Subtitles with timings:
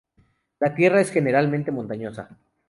[0.59, 2.29] La tierra es generalmente montañosa.